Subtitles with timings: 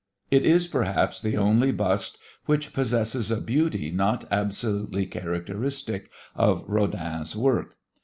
[0.31, 2.17] It is, perhaps, the only bust
[2.47, 7.77] which possesses a beauty not absolutely characteristic of Rodin's work.